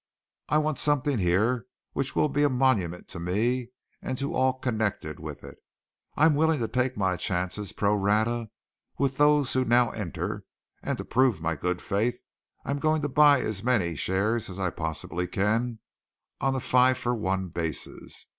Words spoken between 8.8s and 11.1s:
with those who now enter, and to